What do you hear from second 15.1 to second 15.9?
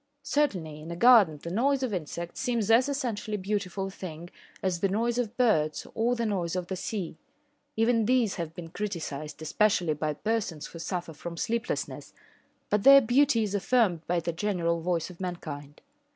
of mankind.